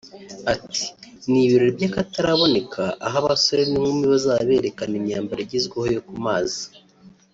[0.53, 0.83] Ati
[1.29, 6.63] “Ni ibirori by’akataraboneka aho abasore n’inkumi bazaba berekana imyambaro igezweho yo ku mazi